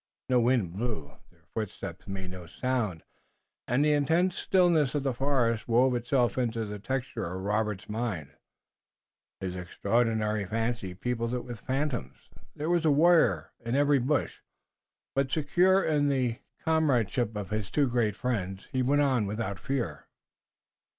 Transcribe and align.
No 0.29 0.39
wind 0.39 0.73
blew, 0.73 1.15
their 1.29 1.43
footsteps 1.53 2.07
made 2.07 2.31
no 2.31 2.47
sound 2.47 3.03
and 3.67 3.85
the 3.85 3.93
intense 3.93 4.35
stillness 4.35 4.95
of 4.95 5.03
the 5.03 5.13
forest 5.13 5.67
wove 5.67 5.93
itself 5.93 6.39
into 6.39 6.65
the 6.65 6.79
texture 6.79 7.23
of 7.23 7.43
Robert's 7.43 7.87
mind. 7.87 8.31
His 9.41 9.55
extraordinary 9.55 10.43
fancy 10.47 10.95
peopled 10.95 11.35
it 11.35 11.45
with 11.45 11.61
phantoms. 11.61 12.31
There 12.55 12.71
was 12.71 12.83
a 12.85 12.89
warrior 12.89 13.51
in 13.63 13.75
every 13.75 13.99
bush, 13.99 14.39
but, 15.13 15.31
secure 15.31 15.83
in 15.83 16.09
the 16.09 16.39
comradeship 16.65 17.35
of 17.35 17.51
his 17.51 17.69
two 17.69 17.87
great 17.87 18.15
friends, 18.15 18.67
he 18.71 18.81
went 18.81 19.03
on 19.03 19.27
without 19.27 19.59
fear. 19.59 20.07